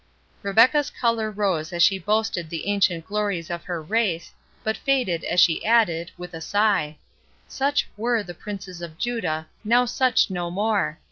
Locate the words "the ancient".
2.49-3.05